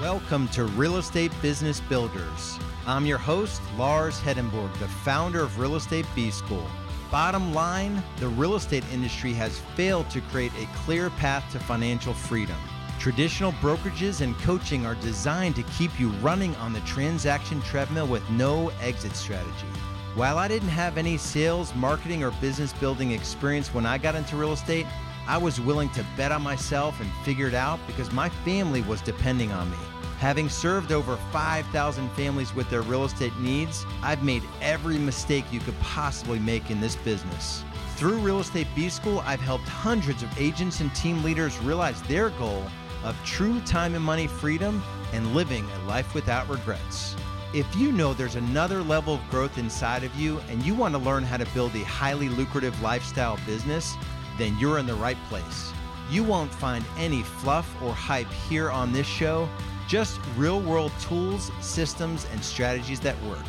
[0.00, 2.56] Welcome to Real Estate Business Builders.
[2.86, 6.64] I'm your host, Lars Hedenborg, the founder of Real Estate B School.
[7.10, 12.14] Bottom line, the real estate industry has failed to create a clear path to financial
[12.14, 12.54] freedom.
[13.00, 18.28] Traditional brokerages and coaching are designed to keep you running on the transaction treadmill with
[18.30, 19.66] no exit strategy.
[20.14, 24.36] While I didn't have any sales, marketing, or business building experience when I got into
[24.36, 24.86] real estate,
[25.28, 29.02] I was willing to bet on myself and figure it out because my family was
[29.02, 29.76] depending on me.
[30.20, 35.60] Having served over 5,000 families with their real estate needs, I've made every mistake you
[35.60, 37.62] could possibly make in this business.
[37.96, 42.30] Through Real Estate B School, I've helped hundreds of agents and team leaders realize their
[42.30, 42.64] goal
[43.04, 44.82] of true time and money freedom
[45.12, 47.14] and living a life without regrets.
[47.52, 50.98] If you know there's another level of growth inside of you and you want to
[50.98, 53.94] learn how to build a highly lucrative lifestyle business,
[54.38, 55.72] then you're in the right place.
[56.10, 59.48] You won't find any fluff or hype here on this show,
[59.88, 63.44] just real world tools, systems, and strategies that work.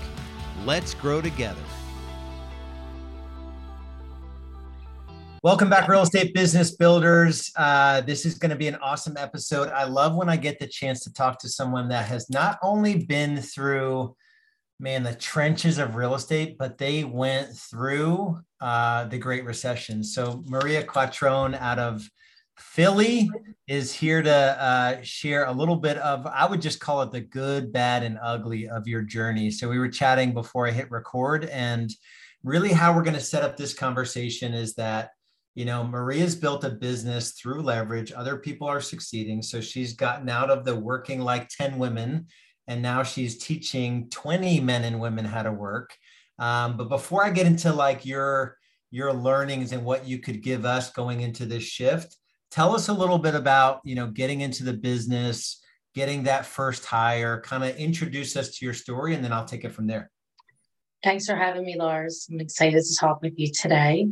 [0.65, 1.61] Let's grow together.
[5.41, 7.49] Welcome back, real estate business builders.
[7.55, 9.69] Uh, this is going to be an awesome episode.
[9.69, 13.05] I love when I get the chance to talk to someone that has not only
[13.05, 14.17] been through
[14.79, 20.03] man, the trenches of real estate, but they went through uh, the Great Recession.
[20.03, 22.09] So Maria Quattrone out of
[22.57, 23.29] Philly
[23.67, 27.21] is here to uh, share a little bit of, I would just call it the
[27.21, 29.51] good, bad, and ugly of your journey.
[29.51, 31.89] So we were chatting before I hit record, and
[32.43, 35.11] really how we're going to set up this conversation is that
[35.55, 40.29] you know maria's built a business through leverage other people are succeeding so she's gotten
[40.29, 42.27] out of the working like 10 women
[42.69, 45.97] and now she's teaching 20 men and women how to work.
[46.37, 48.57] Um, but before I get into like your
[48.91, 52.15] your learnings and what you could give us going into this shift,
[52.49, 55.61] tell us a little bit about you know getting into the business,
[55.95, 59.65] getting that first hire, kind of introduce us to your story, and then I'll take
[59.65, 60.11] it from there.
[61.03, 62.27] Thanks for having me, Lars.
[62.29, 64.07] I'm excited to talk with you today.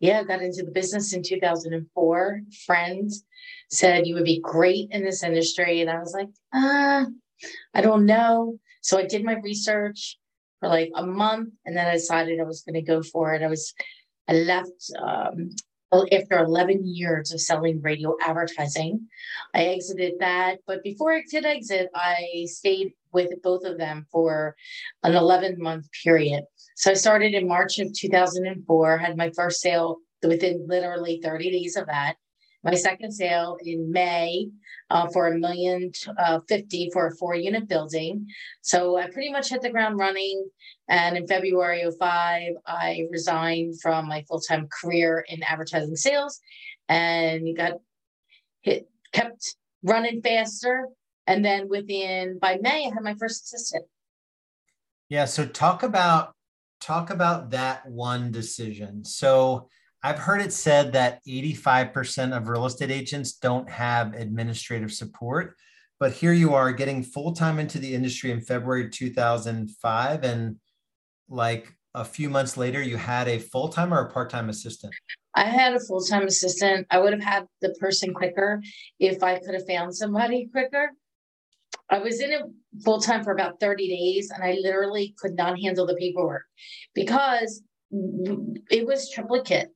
[0.00, 2.40] Yeah, I got into the business in 2004.
[2.66, 3.24] Friends
[3.70, 5.82] said you would be great in this industry.
[5.82, 7.06] And I was like, ah,
[7.74, 8.58] I don't know.
[8.82, 10.18] So I did my research
[10.60, 13.42] for like a month and then I decided I was going to go for it.
[13.42, 13.72] I was,
[14.28, 14.70] I left
[15.00, 15.50] um,
[15.92, 19.08] after 11 years of selling radio advertising.
[19.54, 20.58] I exited that.
[20.66, 24.56] But before I did exit, I stayed with both of them for
[25.02, 26.44] an 11 month period.
[26.76, 31.76] So I started in March of 2004, had my first sale within literally 30 days
[31.76, 32.16] of that
[32.64, 34.48] my second sale in May
[34.90, 38.26] uh, for a million uh, fifty for a four unit building.
[38.60, 40.48] So I pretty much hit the ground running.
[40.88, 46.40] And in February of five, I resigned from my full time career in advertising sales
[46.88, 47.74] and got
[48.60, 50.88] hit, kept running faster.
[51.26, 53.86] And then within by May, I had my first assistant.
[55.08, 55.24] Yeah.
[55.24, 56.34] So talk about
[56.80, 59.04] talk about that one decision.
[59.04, 59.68] So
[60.04, 65.56] I've heard it said that 85% of real estate agents don't have administrative support,
[66.00, 70.24] but here you are getting full time into the industry in February 2005.
[70.24, 70.56] And
[71.28, 74.92] like a few months later, you had a full time or a part time assistant?
[75.36, 76.88] I had a full time assistant.
[76.90, 78.60] I would have had the person quicker
[78.98, 80.90] if I could have found somebody quicker.
[81.88, 82.42] I was in it
[82.84, 86.44] full time for about 30 days and I literally could not handle the paperwork
[86.94, 87.62] because
[87.92, 89.68] it was triplicate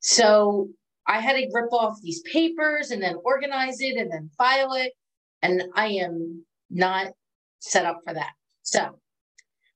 [0.00, 0.68] so
[1.06, 4.92] I had to rip off these papers and then organize it and then file it.
[5.42, 7.08] And I am not
[7.60, 8.32] set up for that.
[8.62, 8.98] So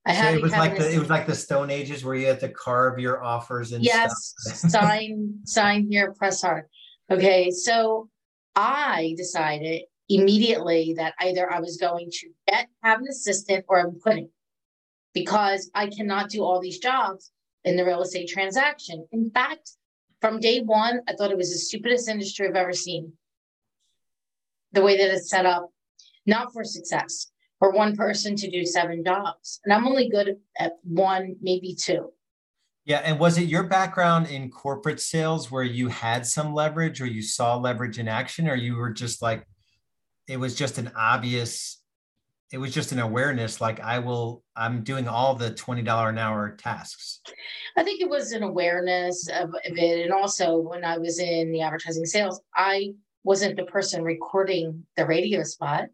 [0.06, 2.26] I had so it was like the, it was like the Stone Ages where you
[2.26, 6.66] had to carve your offers and yes, sign, sign here, press hard.
[7.10, 7.50] Okay.
[7.50, 8.08] So
[8.54, 13.98] I decided immediately that either I was going to get have an assistant or I'm
[13.98, 14.28] quitting
[15.14, 17.32] because I cannot do all these jobs
[17.64, 19.06] in the real estate transaction.
[19.12, 19.72] In fact,
[20.24, 23.12] from day one, I thought it was the stupidest industry I've ever seen.
[24.72, 25.68] The way that it's set up,
[26.24, 29.60] not for success, for one person to do seven jobs.
[29.66, 32.10] And I'm only good at one, maybe two.
[32.86, 33.02] Yeah.
[33.04, 37.20] And was it your background in corporate sales where you had some leverage or you
[37.20, 39.46] saw leverage in action, or you were just like,
[40.26, 41.82] it was just an obvious
[42.54, 46.54] it was just an awareness like i will i'm doing all the $20 an hour
[46.56, 47.20] tasks.
[47.76, 50.04] I think it was an awareness of, of it.
[50.04, 52.92] And also when i was in the advertising sales i
[53.24, 55.86] wasn't the person recording the radio spot.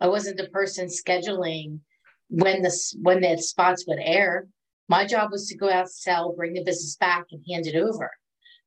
[0.00, 1.80] I wasn't the person scheduling
[2.28, 4.48] when the when the spots would air.
[4.88, 8.10] My job was to go out sell bring the business back and hand it over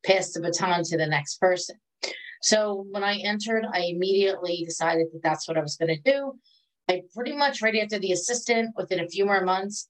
[0.06, 1.78] pass the baton to the next person.
[2.42, 6.34] So when I entered, I immediately decided that that's what I was going to do.
[6.90, 9.90] I pretty much right after the assistant, within a few more months,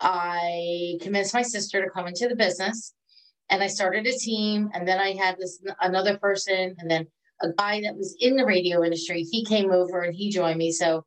[0.00, 2.94] I convinced my sister to come into the business
[3.48, 4.70] and I started a team.
[4.74, 7.06] And then I had this another person, and then
[7.42, 9.22] a guy that was in the radio industry.
[9.22, 10.72] He came over and he joined me.
[10.72, 11.04] So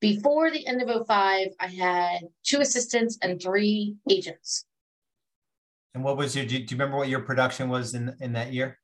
[0.00, 4.64] before the end of 05, I had two assistants and three agents.
[5.94, 8.78] And what was your, do you remember what your production was in, in that year?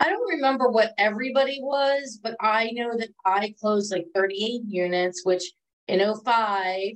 [0.00, 5.24] I don't remember what everybody was, but I know that I closed like 38 units,
[5.24, 5.42] which
[5.88, 6.92] in 05,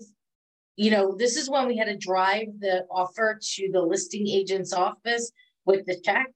[0.77, 4.73] you know, this is when we had to drive the offer to the listing agent's
[4.73, 5.33] office
[5.65, 6.27] with the check,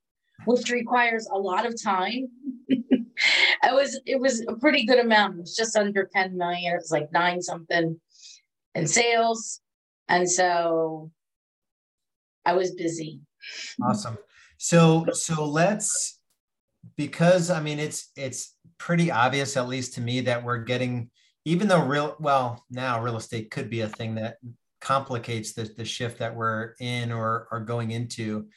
[0.44, 2.28] which requires a lot of time.
[2.68, 3.04] it
[3.62, 5.36] was it was a pretty good amount.
[5.36, 6.72] It was just under 10 million.
[6.72, 8.00] It was like nine something
[8.74, 9.60] in sales.
[10.08, 11.10] And so
[12.44, 13.20] I was busy.
[13.82, 14.18] Awesome.
[14.58, 16.15] So so let's
[16.96, 21.10] because I mean it's it's pretty obvious, at least to me, that we're getting
[21.44, 24.37] even though real well now real estate could be a thing that
[24.81, 28.48] complicates the, the shift that we're in or are going into.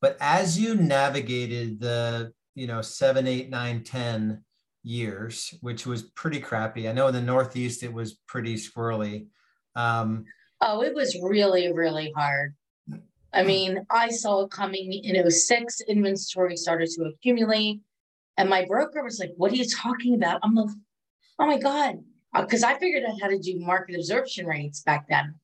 [0.00, 4.44] But as you navigated the you know seven eight nine ten
[4.82, 9.26] years which was pretty crappy i know in the northeast it was pretty squirrely
[9.76, 10.24] um,
[10.62, 12.54] oh it was really really hard
[13.32, 17.80] i mean i saw it coming in 06 inventory started to accumulate
[18.36, 20.68] and my broker was like what are you talking about i'm like
[21.38, 21.98] oh my god
[22.38, 25.34] because uh, I figured out how to do market absorption rates back then.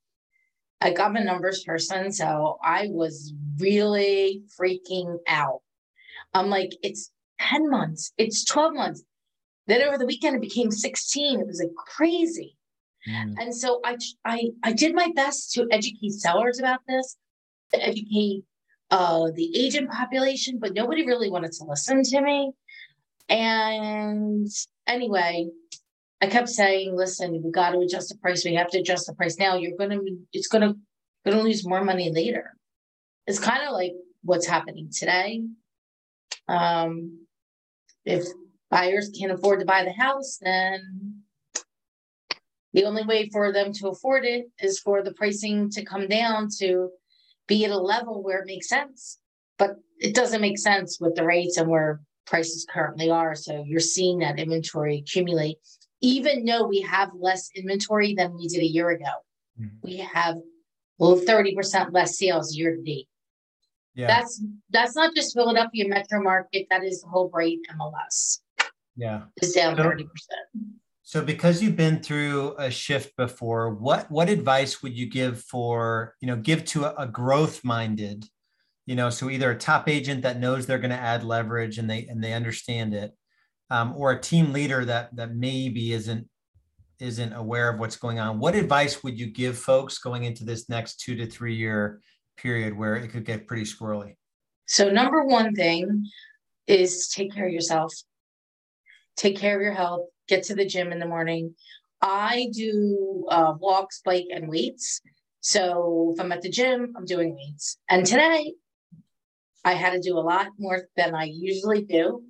[0.83, 5.63] Like I'm a numbers person, so I was really freaking out.
[6.35, 7.11] I'm like, it's
[7.41, 9.03] 10 months, it's 12 months.
[9.67, 11.41] Then over the weekend, it became 16.
[11.41, 12.57] It was like crazy.
[13.09, 13.35] Mm.
[13.41, 17.17] And so I, I, I did my best to educate sellers about this,
[17.77, 18.45] to educate
[18.91, 22.53] uh, the agent population, but nobody really wanted to listen to me.
[23.29, 24.49] And
[24.87, 25.49] anyway,
[26.21, 28.45] I kept saying, listen, we got to adjust the price.
[28.45, 29.57] We have to adjust the price now.
[29.57, 29.99] You're gonna
[30.33, 30.75] it's gonna
[31.25, 32.55] gonna lose more money later.
[33.27, 33.93] It's kind of like
[34.23, 35.43] what's happening today.
[36.49, 37.27] Um,
[38.05, 38.25] if
[38.71, 41.23] buyers can't afford to buy the house, then
[42.73, 46.49] the only way for them to afford it is for the pricing to come down
[46.59, 46.91] to
[47.47, 49.19] be at a level where it makes sense.
[49.59, 53.35] But it doesn't make sense with the rates and where prices currently are.
[53.35, 55.59] So you're seeing that inventory accumulate
[56.01, 59.11] even though we have less inventory than we did a year ago.
[59.61, 59.77] Mm-hmm.
[59.83, 60.37] We have
[60.99, 63.09] well 30% less sales year to date.
[63.95, 64.09] Yeah.
[64.09, 68.41] That's that's not just Philadelphia metro market, that is the whole Bright MLS.
[68.95, 69.23] Yeah.
[69.37, 70.05] It's down 30%.
[71.07, 76.17] So because you've been through a shift before, what what advice would you give for,
[76.21, 78.25] you know, give to a, a growth minded,
[78.87, 81.89] you know, so either a top agent that knows they're going to add leverage and
[81.89, 83.13] they and they understand it,
[83.71, 86.29] um, or a team leader that that maybe isn't
[86.99, 88.41] isn't aware of what's going on?
[88.41, 92.01] What advice would you give folks going into this next two to three year
[92.37, 94.17] period where it could get pretty squirrely?
[94.67, 96.05] So number one thing
[96.67, 97.95] is take care of yourself.
[99.17, 101.55] Take care of your health get to the gym in the morning
[102.03, 105.01] i do uh, walks bike and weights
[105.41, 108.53] so if i'm at the gym i'm doing weights and today
[109.65, 112.23] i had to do a lot more than i usually do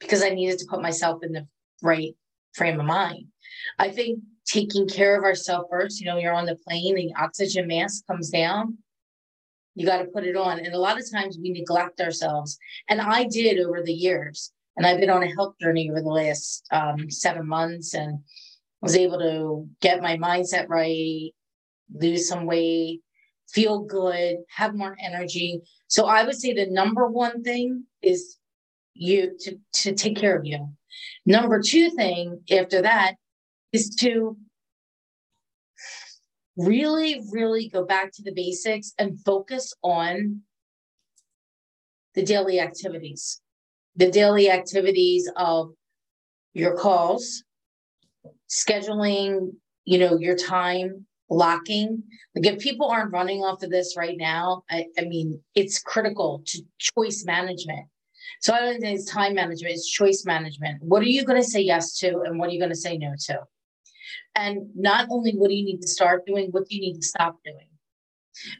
[0.00, 1.46] because I needed to put myself in the
[1.82, 2.14] right
[2.54, 3.26] frame of mind.
[3.78, 7.68] I think taking care of ourselves first, you know, you're on the plane, the oxygen
[7.68, 8.78] mask comes down,
[9.74, 10.58] you got to put it on.
[10.58, 12.58] And a lot of times we neglect ourselves.
[12.88, 14.50] And I did over the years.
[14.76, 18.20] And I've been on a health journey over the last um, seven months and
[18.80, 21.32] was able to get my mindset right,
[21.92, 23.00] lose some weight,
[23.48, 25.60] feel good, have more energy.
[25.88, 28.36] So I would say the number one thing is
[28.94, 30.68] you to, to take care of you.
[31.26, 33.14] Number two thing after that
[33.72, 34.36] is to
[36.56, 40.42] really, really go back to the basics and focus on
[42.14, 43.40] the daily activities,
[44.00, 45.74] the daily activities of
[46.54, 47.44] your calls,
[48.48, 49.52] scheduling,
[49.84, 52.02] you know, your time, blocking.
[52.34, 56.42] Like if people aren't running off of this right now, I, I mean, it's critical
[56.46, 57.86] to choice management.
[58.40, 60.82] So I don't think it's time management, it's choice management.
[60.82, 62.96] What are you going to say yes to and what are you going to say
[62.96, 63.40] no to?
[64.34, 67.06] And not only what do you need to start doing, what do you need to
[67.06, 67.68] stop doing?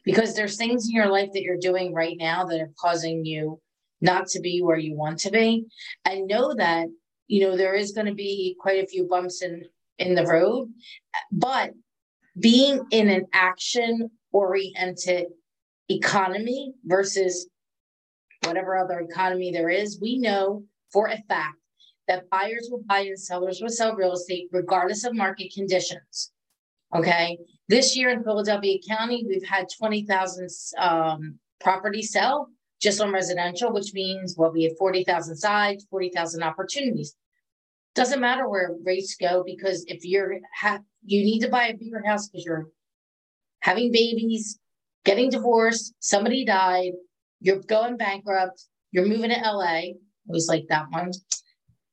[0.04, 3.58] Because there's things in your life that you're doing right now that are causing you
[4.00, 5.66] not to be where you want to be.
[6.04, 6.88] And know that,
[7.26, 9.64] you know, there is going to be quite a few bumps in
[9.98, 10.72] in the road,
[11.30, 11.72] but
[12.38, 15.26] being in an action oriented
[15.90, 17.48] economy versus
[18.44, 21.56] whatever other economy there is, we know for a fact
[22.08, 26.32] that buyers will buy and sellers will sell real estate regardless of market conditions.
[26.94, 27.38] Okay.
[27.68, 32.48] This year in Philadelphia County, we've had 20,000 um, properties sell
[32.80, 37.14] just on residential, which means what well, we have 40,000 sides, 40,000 opportunities.
[37.94, 42.02] Doesn't matter where rates go because if you're ha- you need to buy a bigger
[42.04, 42.68] house because you're
[43.60, 44.58] having babies,
[45.04, 46.92] getting divorced, somebody died,
[47.40, 49.80] you're going bankrupt, you're moving to LA.
[50.28, 51.12] Always like that one.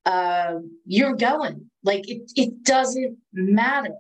[0.06, 1.70] Uh, you're going.
[1.84, 3.96] Like it, it doesn't matter.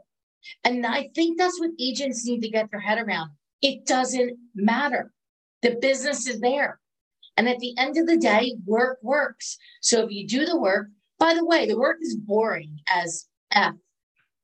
[0.63, 3.31] And I think that's what agents need to get their head around.
[3.61, 5.11] It doesn't matter.
[5.61, 6.79] The business is there.
[7.35, 9.57] And at the end of the day, work works.
[9.81, 10.87] So if you do the work,
[11.19, 13.75] by the way, the work is boring as F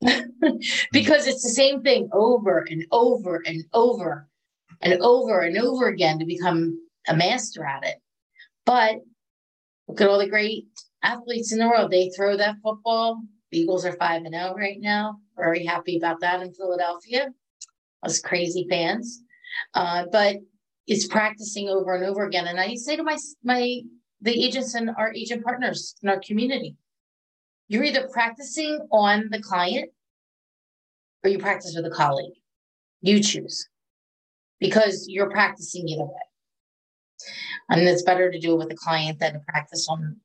[0.92, 4.28] because it's the same thing over and over and over
[4.80, 6.78] and over and over again to become
[7.08, 7.96] a master at it.
[8.64, 8.96] But
[9.88, 10.66] look at all the great
[11.02, 11.90] athletes in the world.
[11.90, 13.22] They throw that football.
[13.50, 15.18] The Eagles are 5 and 0 right now.
[15.36, 17.28] Very happy about that in Philadelphia.
[18.02, 19.22] Us crazy fans.
[19.74, 20.36] Uh, but
[20.86, 22.46] it's practicing over and over again.
[22.46, 23.80] And I say to my my
[24.20, 26.76] the agents and our agent partners in our community,
[27.68, 29.90] you're either practicing on the client
[31.22, 32.34] or you practice with a colleague.
[33.00, 33.68] You choose
[34.60, 36.12] because you're practicing either way.
[37.68, 40.16] And it's better to do it with a client than to practice on,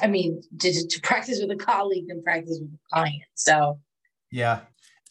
[0.00, 3.22] I mean, to, to practice with a colleague than practice with a client.
[3.34, 3.80] So,
[4.30, 4.60] yeah.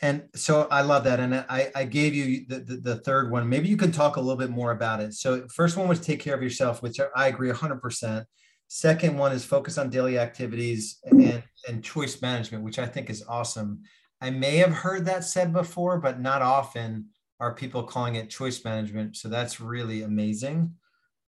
[0.06, 1.20] And so I love that.
[1.20, 3.50] And I, I gave you the, the, the, third one.
[3.50, 5.16] Maybe you can talk a little bit more about it.
[5.16, 8.24] So, first one was take care of yourself, which I agree 100%.
[8.68, 13.26] Second one is focus on daily activities and, and choice management, which I think is
[13.28, 13.82] awesome.
[14.22, 17.08] I may have heard that said before, but not often
[17.40, 19.18] are people calling it choice management.
[19.18, 20.72] So that's really amazing.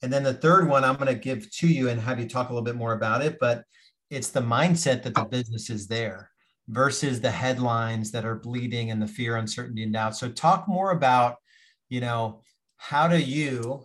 [0.02, 2.50] And then the third one I'm going to give to you and have you talk
[2.50, 3.64] a little bit more about it, but
[4.10, 6.30] it's the mindset that the business is there
[6.68, 10.16] versus the headlines that are bleeding and the fear, uncertainty, and doubt.
[10.16, 11.36] So talk more about,
[11.88, 12.42] you know,
[12.76, 13.84] how do you,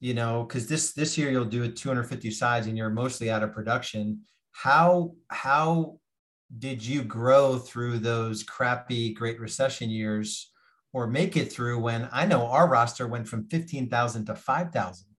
[0.00, 3.42] you know, because this this year you'll do it 250 sides and you're mostly out
[3.42, 4.20] of production.
[4.52, 5.98] How how
[6.58, 10.50] did you grow through those crappy Great Recession years
[10.92, 15.09] or make it through when I know our roster went from 15,000 to 5,000?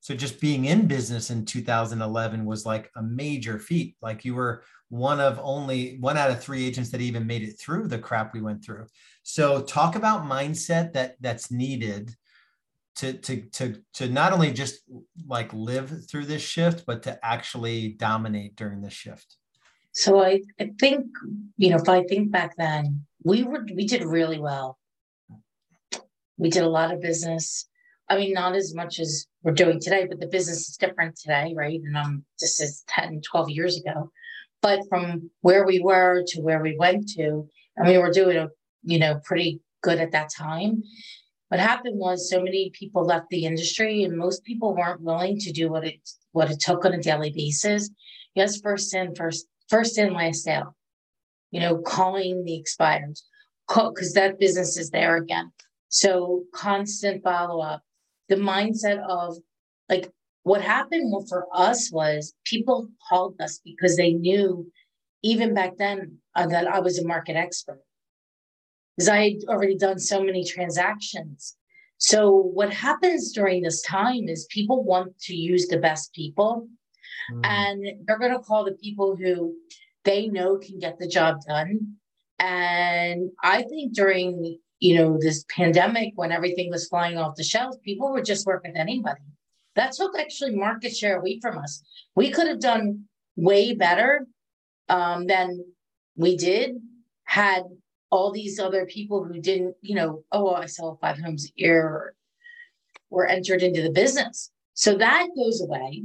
[0.00, 3.96] So just being in business in 2011 was like a major feat.
[4.00, 7.58] Like you were one of only one out of three agents that even made it
[7.58, 8.86] through the crap we went through.
[9.22, 12.14] So talk about mindset that that's needed
[12.96, 14.80] to to to to not only just
[15.26, 19.36] like live through this shift, but to actually dominate during this shift.
[19.92, 21.06] So I, I think,
[21.56, 24.78] you know, if I think back then, we were we did really well.
[26.36, 27.66] We did a lot of business.
[28.08, 31.54] I mean, not as much as we're doing today, but the business is different today,
[31.56, 31.80] right?
[31.84, 34.10] And um, this is 10, 12 years ago.
[34.62, 38.48] But from where we were to where we went to, and we were doing a,
[38.82, 40.82] you know, pretty good at that time.
[41.48, 45.52] What happened was so many people left the industry and most people weren't willing to
[45.52, 46.00] do what it
[46.32, 47.90] what it took on a daily basis.
[48.34, 50.74] Yes, first in, first first in, last out,
[51.50, 53.16] you know, calling the expired,
[53.68, 55.52] because that business is there again.
[55.88, 57.82] So constant follow up,
[58.28, 59.36] the mindset of
[59.88, 60.10] like
[60.42, 64.70] what happened for us was people called us because they knew
[65.22, 67.80] even back then uh, that I was a market expert
[68.96, 71.56] because I had already done so many transactions.
[71.98, 76.68] So what happens during this time is people want to use the best people
[77.32, 77.40] Mm.
[77.44, 79.54] And they're going to call the people who
[80.04, 81.96] they know can get the job done.
[82.38, 87.78] And I think during, you know, this pandemic, when everything was flying off the shelves,
[87.84, 89.22] people would just work with anybody.
[89.74, 91.82] That took actually market share away from us.
[92.14, 93.04] We could have done
[93.36, 94.26] way better
[94.88, 95.64] um, than
[96.16, 96.76] we did
[97.24, 97.64] had
[98.10, 102.14] all these other people who didn't, you know, oh, I sell five homes a year
[103.10, 104.50] were entered into the business.
[104.74, 106.04] So that goes away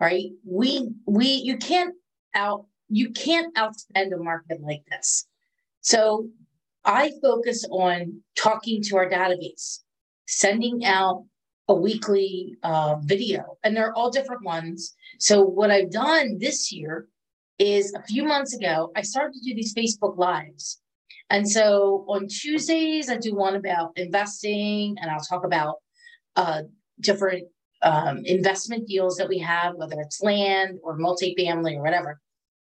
[0.00, 0.30] right?
[0.44, 1.94] We we you can't
[2.34, 5.26] out you can't outspend a market like this.
[5.80, 6.28] So
[6.84, 9.80] I focus on talking to our database,
[10.26, 11.24] sending out
[11.68, 14.94] a weekly uh, video, and they're all different ones.
[15.18, 17.08] So what I've done this year
[17.58, 20.80] is a few months ago, I started to do these Facebook lives.
[21.30, 25.76] And so on Tuesdays, I do one about investing, and I'll talk about
[26.36, 26.62] uh,
[27.00, 27.46] different
[27.82, 32.20] um, investment deals that we have, whether it's land or multifamily or whatever.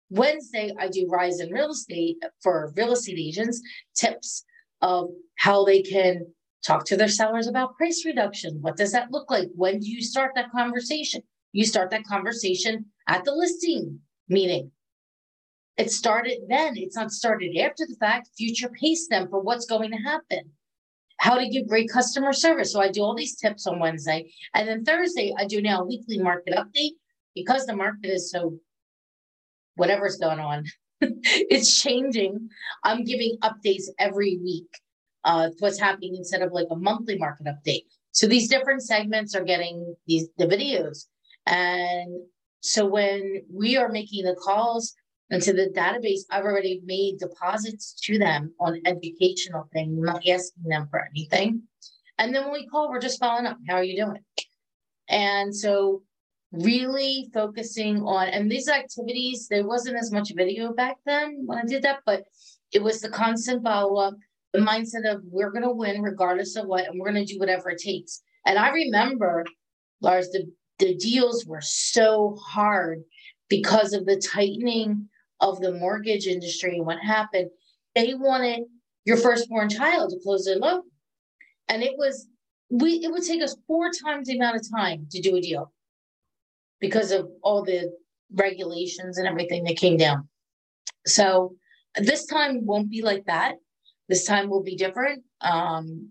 [0.09, 3.61] Wednesday, I do Rise in Real Estate for real estate agents,
[3.95, 4.43] tips
[4.81, 6.25] of how they can
[6.65, 8.61] talk to their sellers about price reduction.
[8.61, 9.49] What does that look like?
[9.55, 11.21] When do you start that conversation?
[11.51, 14.71] You start that conversation at the listing meeting.
[15.77, 18.29] It started then, it's not started after the fact.
[18.37, 20.51] Future pace them for what's going to happen.
[21.19, 22.73] How to give great customer service.
[22.73, 24.31] So I do all these tips on Wednesday.
[24.53, 26.93] And then Thursday, I do now a weekly market update
[27.35, 28.59] because the market is so
[29.77, 30.65] whatever's going on,
[31.01, 32.49] it's changing.
[32.83, 34.67] I'm giving updates every week
[35.23, 37.85] uh, what's happening instead of like a monthly market update.
[38.11, 41.05] So these different segments are getting these the videos.
[41.45, 42.21] And
[42.61, 44.95] so when we are making the calls
[45.29, 50.87] into the database, I've already made deposits to them on educational things, not asking them
[50.89, 51.63] for anything.
[52.17, 53.57] And then when we call, we're just following up.
[53.67, 54.23] How are you doing?
[55.09, 56.03] And so
[56.51, 61.65] really focusing on and these activities, there wasn't as much video back then when I
[61.65, 62.23] did that, but
[62.73, 64.15] it was the constant follow-up,
[64.53, 67.79] the mindset of we're gonna win regardless of what, and we're gonna do whatever it
[67.79, 68.21] takes.
[68.45, 69.45] And I remember,
[70.01, 70.49] Lars, the,
[70.79, 73.03] the deals were so hard
[73.49, 77.49] because of the tightening of the mortgage industry and what happened.
[77.95, 78.63] They wanted
[79.05, 80.83] your firstborn child to close their loan.
[81.67, 82.27] And it was
[82.69, 85.71] we it would take us four times the amount of time to do a deal
[86.79, 87.91] because of all the
[88.33, 90.27] regulations and everything that came down.
[91.05, 91.55] So
[91.95, 93.55] this time won't be like that.
[94.09, 95.23] This time will be different.
[95.41, 96.09] Um,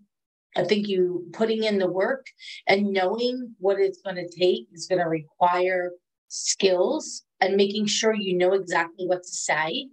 [0.56, 2.26] I think you putting in the work
[2.66, 5.92] and knowing what it's going to take is going to require
[6.28, 9.88] skills and making sure you know exactly what to say.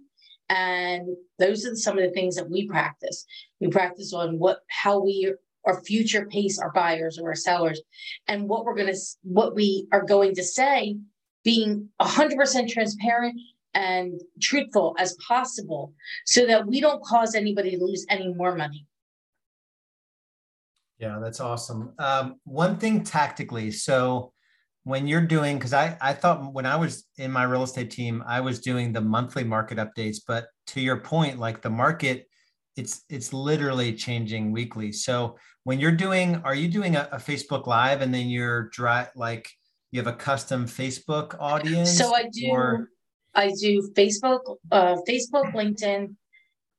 [0.48, 3.24] And those are some of the things that we practice.
[3.60, 5.32] We practice on what how we
[5.64, 7.80] or future pace our buyers or our sellers.
[8.28, 10.96] And what we're going to what we are going to say
[11.42, 13.38] being 100% transparent
[13.74, 15.92] and truthful as possible
[16.24, 18.86] so that we don't cause anybody to lose any more money.
[20.98, 21.92] Yeah that's awesome.
[21.98, 24.32] Um, one thing tactically so
[24.84, 28.22] when you're doing because I, I thought when i was in my real estate team
[28.26, 32.28] i was doing the monthly market updates but to your point like the market
[32.76, 34.92] it's it's literally changing weekly.
[34.92, 39.08] So when you're doing are you doing a, a facebook live and then you're dry
[39.16, 39.50] like
[39.90, 42.90] you have a custom facebook audience so i do or?
[43.34, 46.14] i do facebook uh, facebook linkedin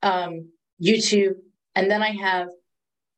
[0.04, 0.48] um,
[0.82, 1.34] youtube
[1.76, 2.48] and then i have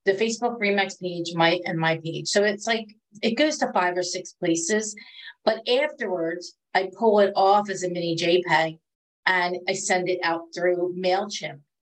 [0.05, 2.29] the facebook remax page my and my page.
[2.29, 2.87] So it's like
[3.21, 4.95] it goes to five or six places
[5.43, 8.79] but afterwards i pull it off as a mini jpeg
[9.25, 11.59] and i send it out through mailchimp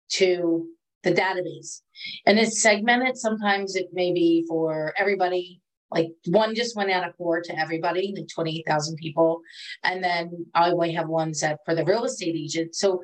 [0.10, 0.68] to
[1.04, 1.82] the database.
[2.26, 3.18] And it's segmented.
[3.18, 5.62] Sometimes it may be for everybody.
[5.90, 9.42] Like one just went out of four to everybody, like 28,000 people.
[9.84, 12.76] And then I might have one set for the real estate agent.
[12.76, 13.02] So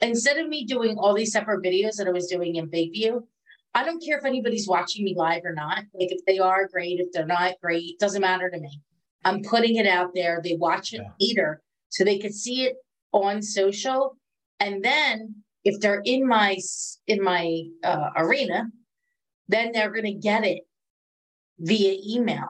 [0.00, 3.26] instead of me doing all these separate videos that I was doing in Big View,
[3.74, 5.78] I don't care if anybody's watching me live or not.
[5.94, 8.80] Like if they are great, if they're not great, doesn't matter to me.
[9.24, 10.40] I'm putting it out there.
[10.42, 11.10] They watch it yeah.
[11.20, 12.76] later so they could see it
[13.12, 14.16] on social.
[14.60, 16.56] And then if they're in my
[17.08, 18.70] in my uh, arena,
[19.48, 20.62] then they're going to get it
[21.58, 22.46] via email.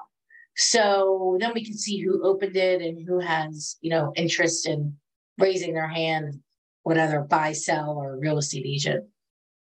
[0.57, 4.97] So then we can see who opened it and who has you know interest in
[5.39, 6.41] raising their hand,
[6.83, 9.07] whatever buy, sell, or real estate agent.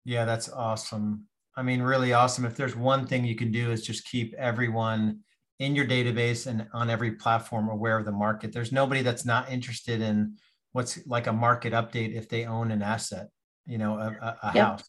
[0.05, 1.24] Yeah, that's awesome.
[1.57, 2.44] I mean, really awesome.
[2.44, 5.20] If there's one thing you can do is just keep everyone
[5.59, 8.53] in your database and on every platform aware of the market.
[8.53, 10.37] There's nobody that's not interested in
[10.72, 13.28] what's like a market update if they own an asset,
[13.66, 14.66] you know, a, a, a yep.
[14.66, 14.88] house.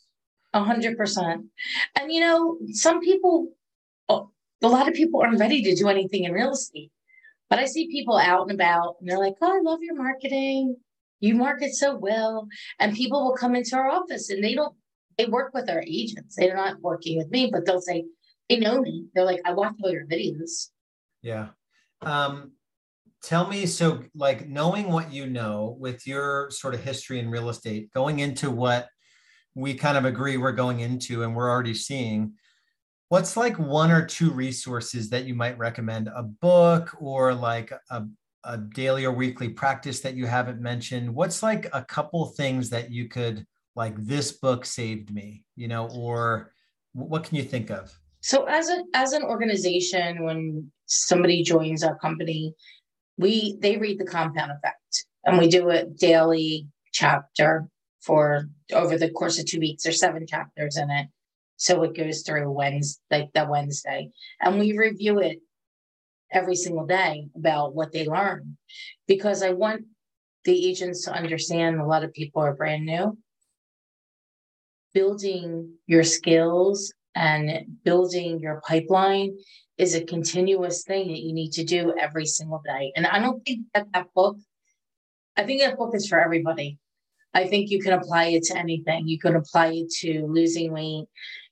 [0.53, 1.45] A hundred percent.
[1.99, 3.53] And you know, some people,
[4.09, 6.91] a lot of people aren't ready to do anything in real estate.
[7.49, 10.77] But I see people out and about and they're like, oh, I love your marketing.
[11.19, 12.47] You market so well.
[12.79, 14.75] And people will come into our office and they don't,
[15.17, 16.35] they work with our agents.
[16.35, 18.05] They're not working with me, but they'll say,
[18.49, 19.05] they know me.
[19.13, 20.69] They're like, I watch all your videos.
[21.21, 21.49] Yeah.
[22.01, 22.53] Um,
[23.23, 27.49] tell me so like knowing what you know with your sort of history in real
[27.49, 28.88] estate going into what
[29.55, 32.34] we kind of agree we're going into and we're already seeing
[33.12, 36.07] what's like one or two resources that you might recommend?
[36.15, 38.03] A book or like a,
[38.45, 41.13] a daily or weekly practice that you haven't mentioned?
[41.13, 45.89] What's like a couple things that you could like this book saved me you know
[45.93, 46.53] or
[46.93, 47.93] what can you think of?
[48.21, 52.53] So as a as an organization when somebody joins our company
[53.21, 57.67] we they read the compound effect and we do a daily chapter
[58.01, 61.07] for over the course of two weeks there's seven chapters in it.
[61.55, 64.10] So it goes through wednesday like the wednesday.
[64.41, 65.39] And we review it
[66.31, 68.57] every single day about what they learn
[69.07, 69.84] because i want
[70.45, 73.17] the agents to understand a lot of people are brand new.
[74.93, 79.38] Building your skills and building your pipeline
[79.77, 82.91] is a continuous thing that you need to do every single day.
[82.95, 84.38] And I don't think that that book,
[85.38, 86.77] I think that book is for everybody.
[87.34, 89.07] I think you can apply it to anything.
[89.07, 91.05] You can apply it to losing weight.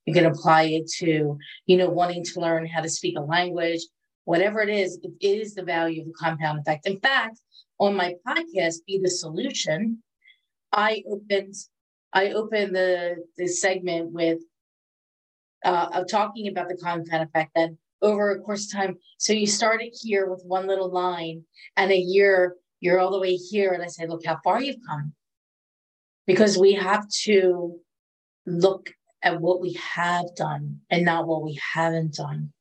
[0.06, 3.82] You can apply it to, you know, wanting to learn how to speak a language,
[4.26, 6.88] whatever it is, it is the value of the compound effect.
[6.88, 7.40] In fact,
[7.80, 10.04] on my podcast, Be the Solution,
[10.72, 11.56] I opened
[12.12, 14.40] I opened the the segment with
[15.64, 18.98] uh, of talking about the compound effect that over a course of time.
[19.18, 21.44] So you started here with one little line,
[21.76, 24.78] and a year you're all the way here, and I say, look how far you've
[24.88, 25.14] come,
[26.26, 27.80] because we have to
[28.46, 28.90] look
[29.22, 32.54] at what we have done and not what we haven't done.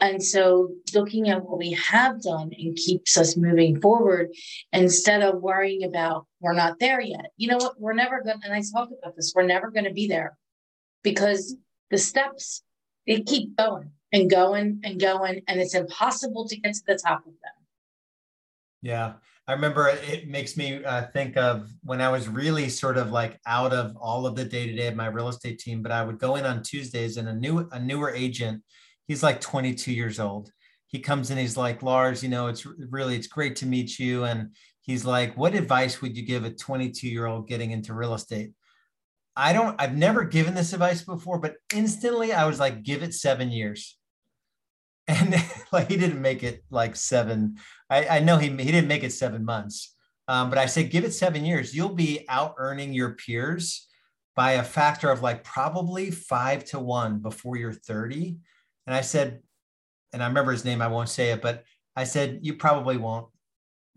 [0.00, 4.30] And so looking at what we have done and keeps us moving forward
[4.72, 7.26] instead of worrying about we're not there yet.
[7.36, 7.78] You know what?
[7.78, 10.36] We're never going to, and I talk about this, we're never going to be there
[11.02, 11.56] because
[11.90, 12.62] the steps,
[13.06, 17.20] they keep going and going and going, and it's impossible to get to the top
[17.26, 17.52] of them.
[18.80, 19.12] Yeah.
[19.46, 23.38] I remember it makes me uh, think of when I was really sort of like
[23.46, 26.02] out of all of the day to day of my real estate team, but I
[26.02, 28.62] would go in on Tuesdays and a new, a newer agent
[29.06, 30.50] he's like 22 years old.
[30.86, 34.24] He comes in, he's like, Lars, you know, it's really, it's great to meet you.
[34.24, 38.14] And he's like, what advice would you give a 22 year old getting into real
[38.14, 38.52] estate?
[39.36, 43.14] I don't, I've never given this advice before, but instantly I was like, give it
[43.14, 43.98] seven years.
[45.08, 45.34] And
[45.70, 47.58] like, he didn't make it like seven.
[47.90, 49.94] I, I know he, he didn't make it seven months.
[50.28, 51.74] Um, but I said, give it seven years.
[51.74, 53.86] You'll be out earning your peers
[54.34, 58.38] by a factor of like probably five to one before you're 30
[58.86, 59.40] and I said,
[60.12, 61.64] and I remember his name, I won't say it, but
[61.96, 63.28] I said, you probably won't.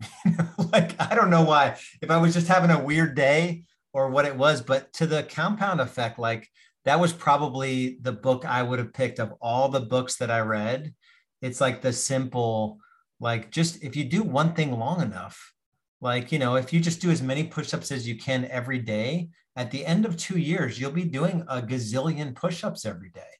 [0.72, 1.76] like, I don't know why.
[2.00, 5.22] If I was just having a weird day or what it was, but to the
[5.24, 6.48] compound effect, like
[6.84, 10.40] that was probably the book I would have picked of all the books that I
[10.40, 10.94] read.
[11.42, 12.78] It's like the simple,
[13.20, 15.52] like just if you do one thing long enough,
[16.00, 18.78] like, you know, if you just do as many push ups as you can every
[18.78, 23.10] day, at the end of two years, you'll be doing a gazillion push ups every
[23.10, 23.38] day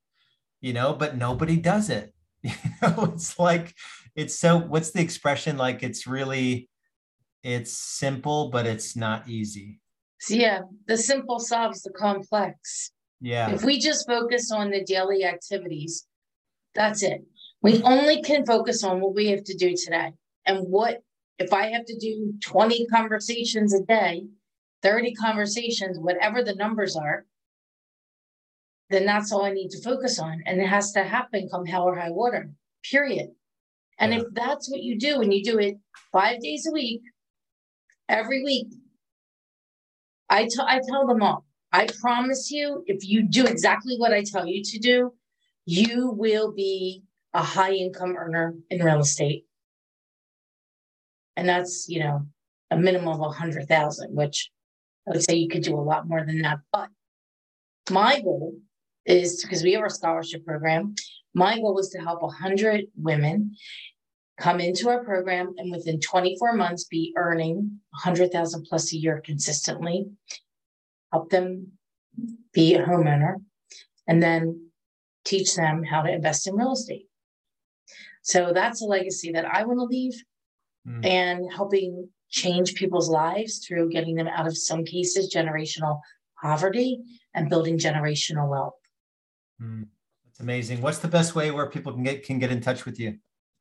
[0.61, 2.15] you know, but nobody does it.
[2.45, 3.75] You know, it's like
[4.15, 6.71] it's so what's the expression like it's really
[7.43, 9.81] it's simple, but it's not easy.
[10.21, 12.93] So yeah, the simple solves the complex.
[13.21, 13.51] Yeah.
[13.51, 16.07] If we just focus on the daily activities,
[16.75, 17.25] that's it.
[17.63, 20.13] We only can focus on what we have to do today.
[20.47, 21.03] And what
[21.39, 24.27] if I have to do 20 conversations a day,
[24.83, 27.27] 30 conversations, whatever the numbers are,
[28.91, 30.43] then that's all I need to focus on.
[30.47, 32.51] And it has to happen come hell or high water,
[32.83, 33.31] period.
[33.99, 34.21] And yeah.
[34.21, 35.79] if that's what you do and you do it
[36.13, 37.03] five days a week,
[38.09, 38.69] every week,
[40.31, 44.23] I, t- I tell them all, I promise you, if you do exactly what I
[44.23, 45.13] tell you to do,
[45.67, 47.03] you will be
[47.35, 49.45] a high income earner in real estate.
[51.37, 52.27] And that's, you know,
[52.71, 54.51] a minimum of a hundred thousand, which
[55.07, 56.61] I would say you could do a lot more than that.
[56.73, 56.89] But
[57.91, 58.55] my goal
[59.05, 60.95] is because we have our scholarship program.
[61.35, 63.55] My goal was to help 100 women
[64.39, 70.07] come into our program and within 24 months be earning 100,000 plus a year consistently,
[71.13, 71.73] help them
[72.53, 73.37] be a homeowner,
[74.07, 74.71] and then
[75.25, 77.07] teach them how to invest in real estate.
[78.23, 80.23] So that's a legacy that I want to leave
[80.87, 81.05] mm.
[81.05, 86.01] and helping change people's lives through getting them out of some cases generational
[86.41, 87.01] poverty
[87.35, 88.75] and building generational wealth.
[89.63, 89.87] Mm,
[90.25, 90.81] that's amazing.
[90.81, 93.19] What's the best way where people can get can get in touch with you?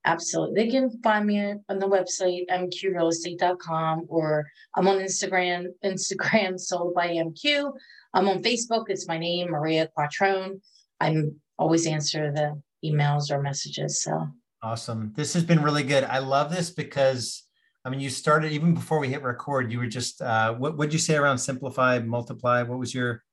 [0.08, 0.63] Absolutely.
[0.63, 7.10] They can find me on the website, mqrealestate.com, or I'm on Instagram, Instagram sold by
[7.10, 7.74] MQ.
[8.13, 8.86] I'm on Facebook.
[8.88, 10.62] It's my name, Maria Quattrone.
[11.02, 14.02] I'm always answer the emails or messages.
[14.02, 14.30] So
[14.63, 15.12] awesome.
[15.13, 16.06] This has been really good.
[16.06, 17.43] I love this because
[17.84, 20.93] I mean, you started even before we hit record, you were just, uh, what would
[20.93, 22.63] you say around simplify, multiply?
[22.63, 23.24] What was your,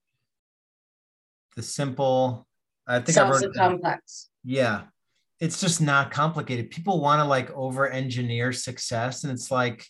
[1.54, 2.48] the simple,
[2.86, 4.30] I think I've heard complex.
[4.42, 4.82] Yeah.
[5.44, 6.70] It's just not complicated.
[6.70, 9.84] People want to like over engineer success, and it's like,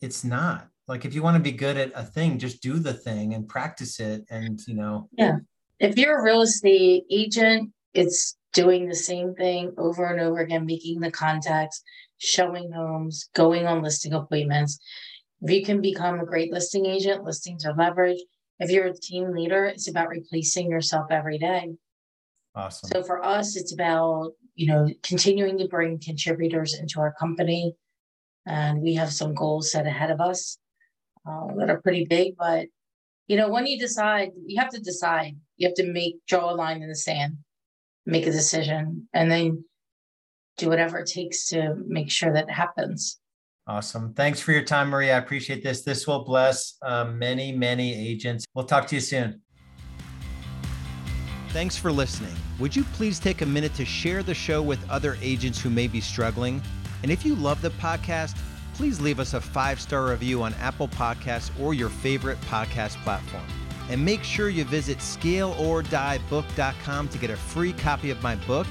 [0.00, 0.68] it's not.
[0.88, 3.46] Like if you want to be good at a thing, just do the thing and
[3.46, 4.24] practice it.
[4.28, 5.36] And you know, yeah.
[5.78, 10.66] If you're a real estate agent, it's doing the same thing over and over again,
[10.66, 11.82] making the contacts,
[12.18, 14.80] showing homes, going on listing appointments.
[15.42, 18.18] If you can become a great listing agent, listing to leverage.
[18.58, 21.74] If you're a team leader, it's about replacing yourself every day.
[22.56, 22.90] Awesome.
[22.92, 27.74] So for us, it's about, you know, continuing to bring contributors into our company.
[28.44, 30.58] And we have some goals set ahead of us
[31.24, 32.34] uh, that are pretty big.
[32.36, 32.66] But,
[33.28, 36.54] you know, when you decide, you have to decide You have to make draw a
[36.54, 37.38] line in the sand,
[38.06, 39.64] make a decision, and then
[40.56, 43.20] do whatever it takes to make sure that happens.
[43.66, 44.14] Awesome.
[44.14, 45.14] Thanks for your time, Maria.
[45.14, 45.82] I appreciate this.
[45.82, 48.46] This will bless um, many, many agents.
[48.54, 49.42] We'll talk to you soon.
[51.50, 52.34] Thanks for listening.
[52.58, 55.88] Would you please take a minute to share the show with other agents who may
[55.88, 56.60] be struggling?
[57.02, 58.36] And if you love the podcast,
[58.74, 63.44] please leave us a five star review on Apple Podcasts or your favorite podcast platform.
[63.88, 68.66] And make sure you visit scaleordiebook.com to get a free copy of my book.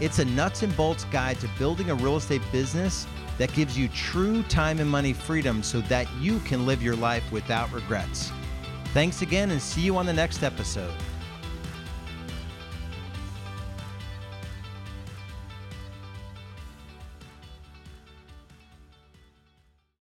[0.00, 3.06] It's a nuts and bolts guide to building a real estate business
[3.38, 7.30] that gives you true time and money freedom so that you can live your life
[7.30, 8.32] without regrets.
[8.92, 10.92] Thanks again and see you on the next episode.